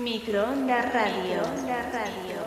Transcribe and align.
Microondas 0.00 0.94
Radio. 0.94 1.42
Radio. 1.92 2.39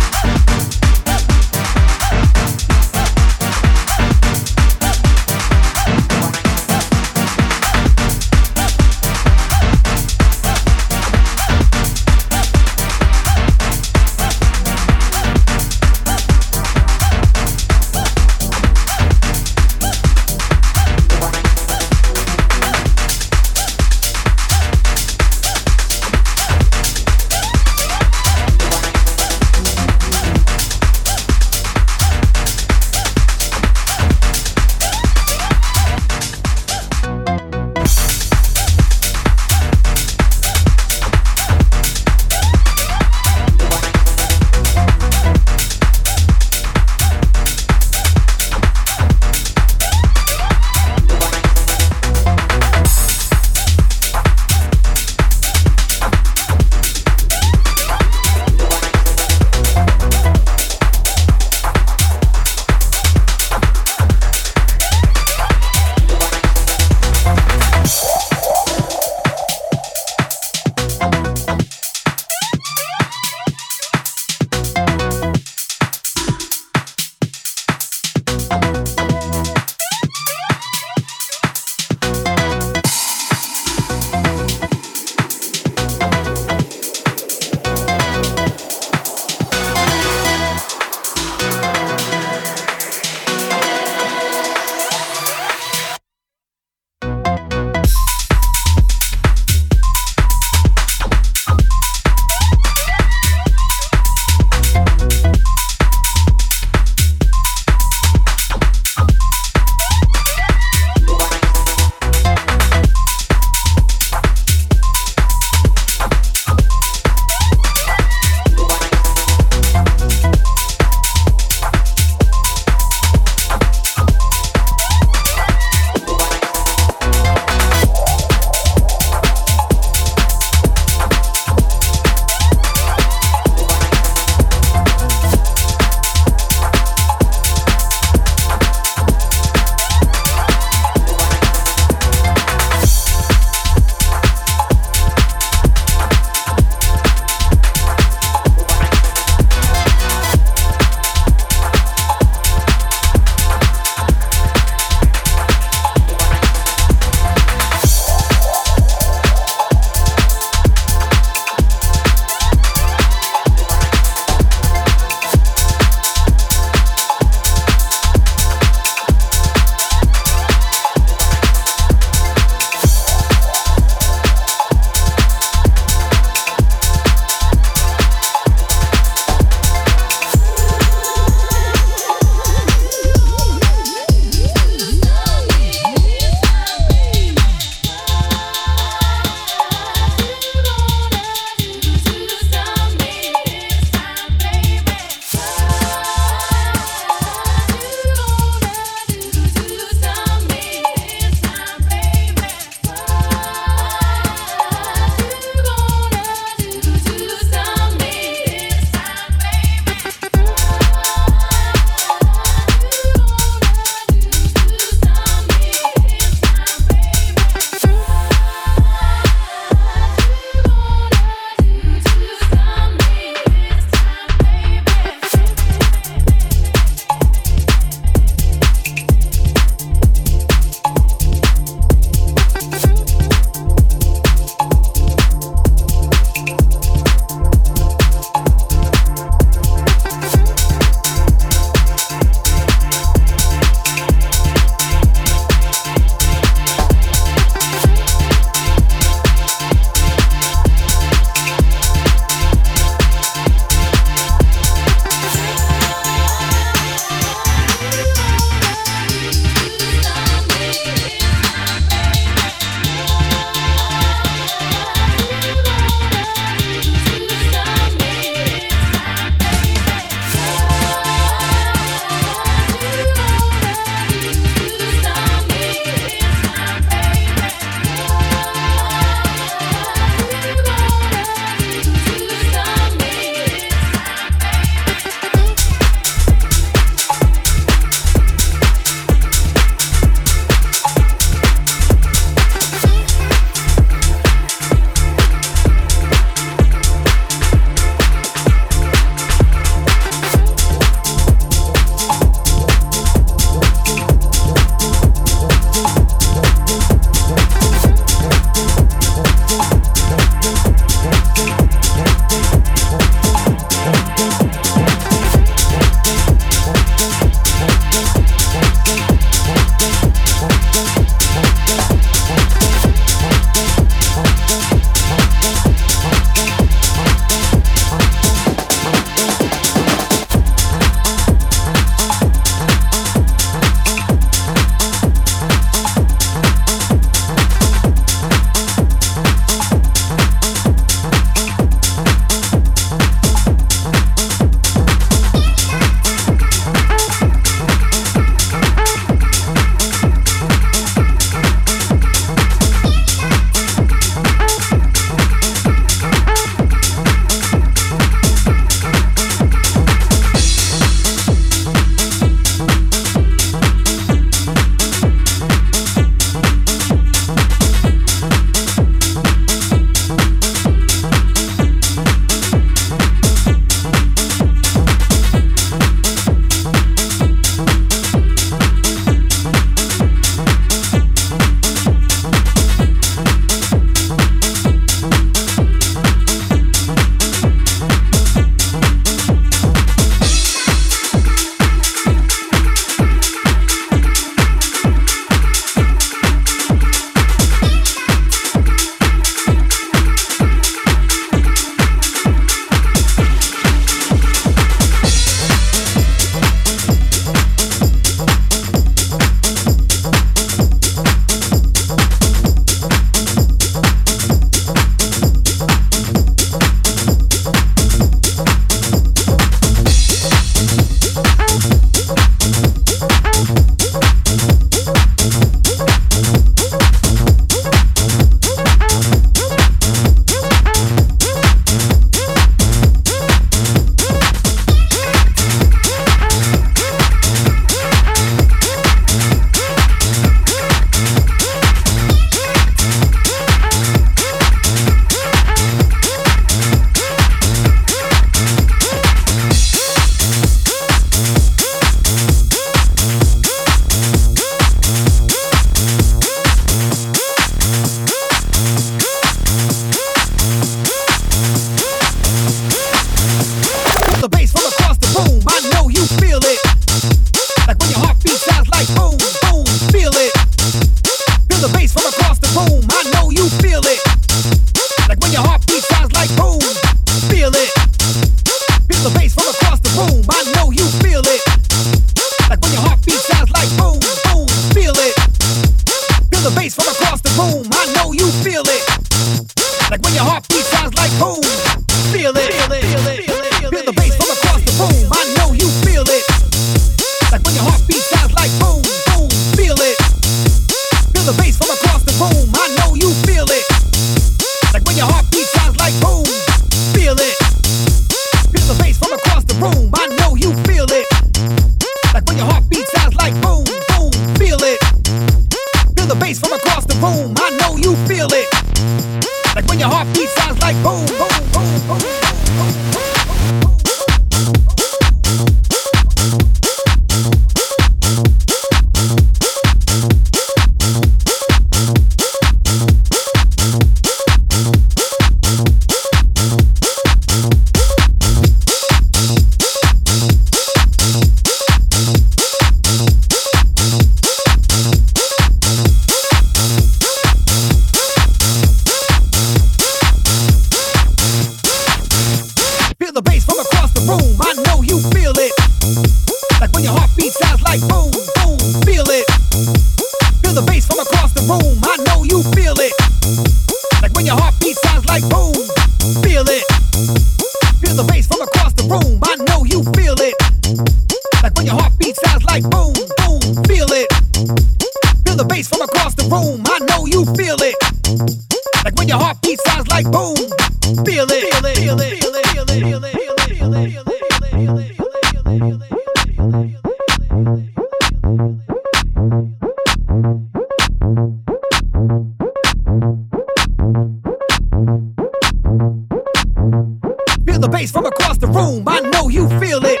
the 597.64 597.70
bass 597.70 597.90
from 597.90 598.04
across 598.04 598.36
the 598.36 598.46
room. 598.46 598.84
I 598.86 599.00
know 599.00 599.30
you 599.30 599.48
feel 599.58 599.80
it. 599.84 600.00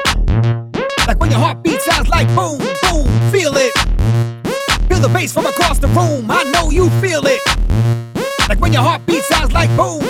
Like 1.06 1.18
when 1.18 1.30
your 1.30 1.40
heartbeat 1.40 1.80
sounds 1.80 2.08
like 2.08 2.28
boom, 2.36 2.58
boom, 2.58 3.06
feel 3.32 3.54
it. 3.56 3.72
Feel 4.88 5.00
the 5.00 5.08
bass 5.08 5.32
from 5.32 5.46
across 5.46 5.78
the 5.78 5.88
room. 5.88 6.30
I 6.30 6.44
know 6.52 6.70
you 6.70 6.90
feel 7.00 7.22
it. 7.24 7.40
Like 8.50 8.60
when 8.60 8.74
your 8.74 8.82
heartbeat 8.82 9.22
sounds 9.24 9.52
like 9.52 9.70
boom, 9.78 10.00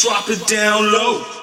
drop 0.00 0.30
it 0.30 0.46
down 0.46 0.90
low. 0.90 1.39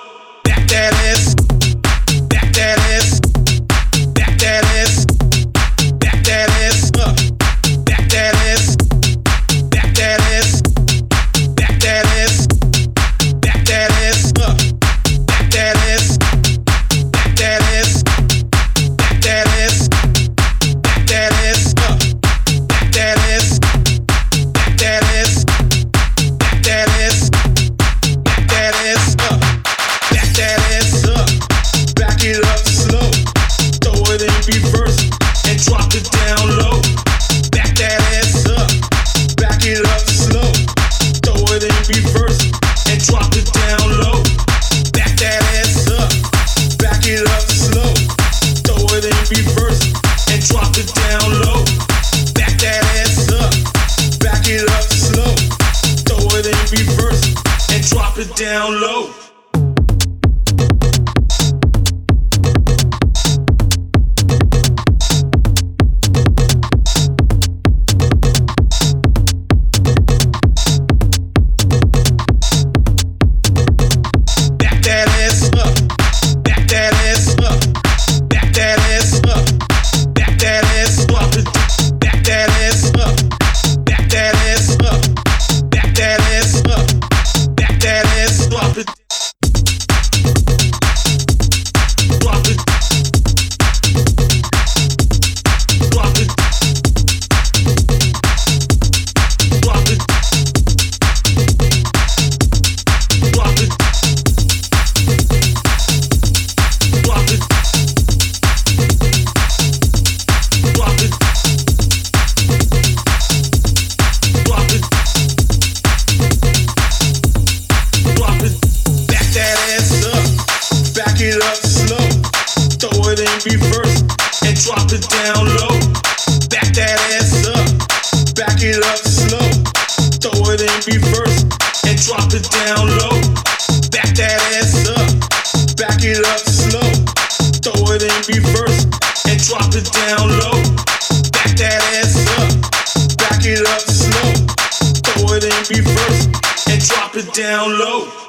it 147.17 147.33
down 147.33 147.79
low. 147.79 148.26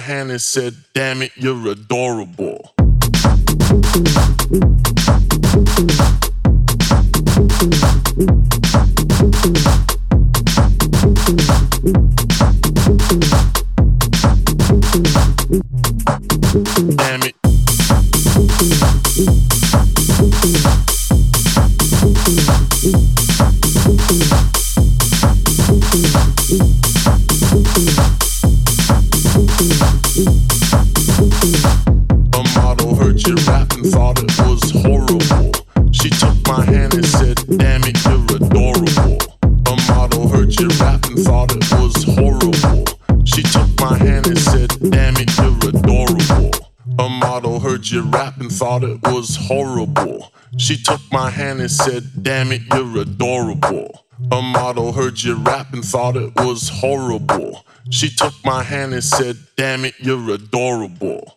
Hand 0.00 0.30
and 0.30 0.40
said, 0.40 0.74
Damn 0.94 1.22
it, 1.22 1.32
you're 1.36 1.68
adorable. 1.68 2.49
Thought 48.60 48.84
it 48.84 49.02
was 49.02 49.36
horrible. 49.36 50.32
She 50.58 50.76
took 50.76 51.00
my 51.10 51.30
hand 51.30 51.60
and 51.60 51.70
said, 51.70 52.22
Damn 52.22 52.52
it, 52.52 52.62
you're 52.72 52.98
adorable. 52.98 54.04
A 54.30 54.42
model 54.42 54.92
heard 54.92 55.22
you 55.22 55.34
rap 55.34 55.72
and 55.72 55.84
thought 55.84 56.16
it 56.16 56.34
was 56.36 56.68
horrible. 56.68 57.64
She 57.90 58.10
took 58.10 58.34
my 58.44 58.62
hand 58.62 58.92
and 58.92 59.02
said, 59.02 59.38
Damn 59.56 59.84
it, 59.84 59.94
you're 59.98 60.30
adorable. 60.30 61.36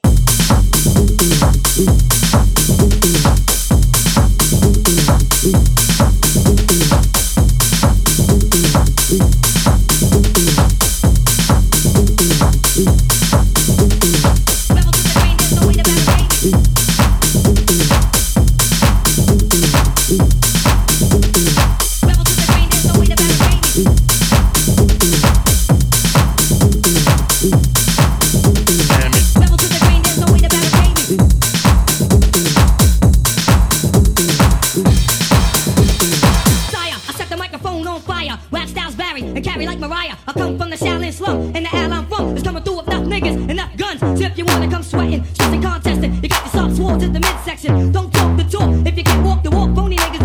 if 44.23 44.37
you 44.37 44.45
wanna 44.45 44.69
come 44.69 44.83
sweating, 44.83 45.23
stressing, 45.33 45.61
contesting. 45.61 46.13
You 46.23 46.29
got 46.29 46.45
yourself 46.45 46.75
sworn 46.75 46.99
to 46.99 47.07
the 47.07 47.19
midsection. 47.19 47.91
Don't 47.91 48.11
talk 48.13 48.37
the 48.37 48.43
talk 48.43 48.87
if 48.87 48.97
you 48.97 49.03
can't 49.03 49.25
walk 49.25 49.43
the 49.43 49.51
walk. 49.51 49.75
Phony 49.75 49.97
niggas 49.97 50.22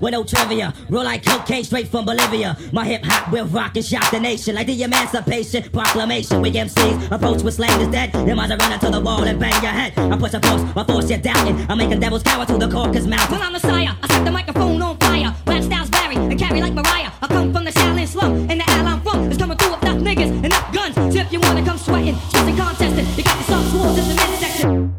Roll 0.00 1.04
like 1.04 1.24
cocaine 1.24 1.64
straight 1.64 1.88
from 1.88 2.04
Bolivia. 2.04 2.56
My 2.72 2.84
hip 2.84 3.04
hop 3.04 3.32
will 3.32 3.46
rock 3.46 3.76
and 3.76 3.84
shock 3.84 4.10
the 4.10 4.20
nation 4.20 4.54
like 4.54 4.66
the 4.66 4.82
Emancipation 4.82 5.64
Proclamation. 5.70 6.40
We 6.40 6.52
MCs 6.52 7.10
approach 7.10 7.42
with 7.42 7.54
slang 7.54 7.80
is 7.80 7.88
dead. 7.88 8.14
Eyes 8.14 8.50
are 8.50 8.56
running 8.56 8.78
to 8.78 8.90
the 8.90 9.00
wall 9.00 9.24
and 9.24 9.38
bang 9.38 9.62
your 9.62 9.72
head. 9.72 9.98
I 9.98 10.16
push 10.16 10.34
a 10.34 10.40
force, 10.40 10.62
I 10.76 10.84
force 10.84 11.10
you 11.10 11.18
doubting. 11.18 11.66
I'm 11.68 11.78
making 11.78 12.00
devils 12.00 12.22
cower 12.22 12.46
to 12.46 12.56
the 12.56 12.68
Caucasus 12.68 13.06
mouth. 13.06 13.30
When 13.30 13.42
I'm 13.42 13.52
the 13.52 13.60
sire, 13.60 13.96
I 14.02 14.08
set 14.08 14.24
the 14.24 14.30
microphone 14.30 14.80
on 14.82 14.96
fire. 14.98 15.34
Rap 15.46 15.62
styles 15.62 15.88
vary 15.88 16.16
and 16.16 16.38
carry 16.38 16.60
like 16.60 16.74
Mariah. 16.74 17.10
I 17.20 17.26
come 17.26 17.52
from 17.52 17.64
the 17.64 17.72
Shaolin 17.72 18.06
slum 18.06 18.32
and 18.50 18.60
the 18.60 18.70
alley 18.70 18.88
I'm 18.88 19.00
from 19.02 19.30
is 19.30 19.36
coming 19.36 19.58
through 19.58 19.72
with 19.72 19.82
enough 19.82 19.98
niggas, 19.98 20.30
and 20.30 20.46
enough 20.46 20.72
guns. 20.72 20.94
So 20.94 21.20
if 21.20 21.32
you 21.32 21.40
wanna 21.40 21.64
come 21.64 21.78
sweating, 21.78 22.16
stressing, 22.28 22.56
contesting, 22.56 23.06
you 23.16 23.24
got 23.24 23.36
yourself 23.36 23.66
swords 23.68 23.98
in 23.98 24.08
the 24.08 24.14
midsection. 24.14 24.97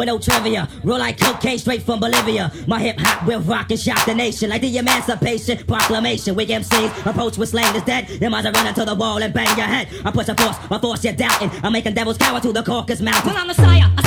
with 0.00 0.08
no 0.08 0.18
trivia. 0.18 0.66
Roll 0.82 0.98
like 0.98 1.18
cocaine 1.18 1.58
straight 1.58 1.82
from 1.82 2.00
Bolivia. 2.00 2.50
My 2.66 2.80
hip 2.80 2.96
hop 2.98 3.26
will 3.26 3.40
rock 3.40 3.70
and 3.70 3.78
shock 3.78 4.06
the 4.06 4.14
nation 4.14 4.48
like 4.48 4.62
the 4.62 4.78
Emancipation 4.78 5.58
Proclamation. 5.66 6.34
We 6.34 6.46
MCs 6.46 7.06
approach 7.06 7.36
with 7.36 7.50
slang 7.50 7.72
that's 7.74 7.84
dead. 7.84 8.08
Then 8.08 8.30
might 8.32 8.44
run 8.44 8.66
into 8.66 8.84
the 8.84 8.94
wall 8.94 9.22
and 9.22 9.32
bang 9.32 9.56
your 9.58 9.66
head. 9.66 9.88
I 10.04 10.10
push 10.10 10.28
a 10.28 10.34
force, 10.34 10.56
my 10.70 10.78
force 10.78 11.04
you're 11.04 11.12
doubting. 11.12 11.50
I'm 11.62 11.72
making 11.72 11.94
devils 11.94 12.16
cower 12.16 12.40
to 12.40 12.52
the 12.52 12.62
Caucasus 12.62 13.02
mountain. 13.02 13.30
Well, 13.30 13.42
I'm 13.42 13.46
Messiah. 13.46 13.99